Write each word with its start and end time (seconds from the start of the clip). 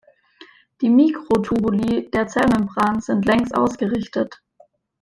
Die 0.81 0.89
Mikrotubuli 0.89 2.09
der 2.09 2.25
Zellmembran 2.25 3.01
sind 3.01 3.23
längs 3.27 3.53
ausgerichtet. 3.53 4.41